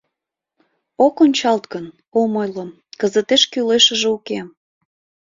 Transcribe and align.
Ок 1.05 1.15
ончалт 1.23 1.63
гын, 1.73 1.85
ом 2.19 2.31
ойло, 2.41 2.65
кызытеш 2.99 3.43
кӱлешыже 3.51 4.07
уке. 4.17 4.39